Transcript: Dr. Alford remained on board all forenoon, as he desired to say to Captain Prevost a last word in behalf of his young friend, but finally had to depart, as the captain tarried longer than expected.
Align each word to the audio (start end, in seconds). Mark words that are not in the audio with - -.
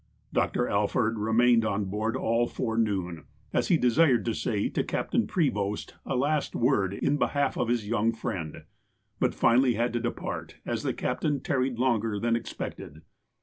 Dr. 0.33 0.67
Alford 0.67 1.19
remained 1.19 1.63
on 1.63 1.85
board 1.85 2.15
all 2.17 2.47
forenoon, 2.47 3.25
as 3.53 3.67
he 3.67 3.77
desired 3.77 4.25
to 4.25 4.33
say 4.33 4.67
to 4.67 4.83
Captain 4.83 5.27
Prevost 5.27 5.93
a 6.07 6.15
last 6.15 6.55
word 6.55 6.91
in 6.95 7.17
behalf 7.17 7.55
of 7.55 7.67
his 7.67 7.87
young 7.87 8.11
friend, 8.11 8.63
but 9.19 9.35
finally 9.35 9.75
had 9.75 9.93
to 9.93 9.99
depart, 9.99 10.55
as 10.65 10.81
the 10.81 10.95
captain 10.95 11.39
tarried 11.39 11.77
longer 11.77 12.19
than 12.19 12.35
expected. 12.35 13.03